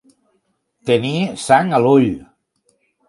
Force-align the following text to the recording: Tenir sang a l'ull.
Tenir 0.89 1.13
sang 1.43 1.73
a 1.75 1.81
l'ull. 1.85 2.09